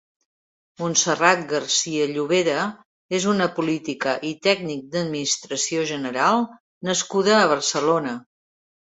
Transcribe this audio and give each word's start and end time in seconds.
Montserrat 0.83 1.41
García 1.49 2.05
Llovera 2.11 2.63
és 3.17 3.27
una 3.33 3.47
política 3.59 4.15
i 4.29 4.31
tècnic 4.47 4.81
d'administració 4.95 5.83
general 5.91 6.41
nascuda 6.89 7.35
a 7.41 7.45
Barcelona. 7.53 8.15